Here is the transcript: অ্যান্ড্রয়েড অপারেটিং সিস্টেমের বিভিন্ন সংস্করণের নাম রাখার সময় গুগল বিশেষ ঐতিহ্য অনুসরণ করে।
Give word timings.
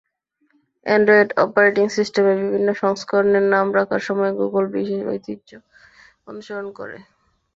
অ্যান্ড্রয়েড 0.85 1.29
অপারেটিং 1.37 1.85
সিস্টেমের 1.97 2.37
বিভিন্ন 2.43 2.69
সংস্করণের 2.81 3.45
নাম 3.53 3.67
রাখার 3.77 4.01
সময় 4.07 4.33
গুগল 4.39 4.63
বিশেষ 4.75 5.01
ঐতিহ্য 5.07 5.49
অনুসরণ 6.27 6.67
করে। 6.79 6.97